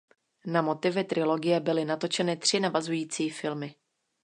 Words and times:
Na 0.45 0.61
motivy 0.61 1.03
trilogie 1.03 1.59
byly 1.59 1.85
natočeny 1.85 2.37
tři 2.37 2.59
navazující 2.59 3.29
filmy. 3.29 3.75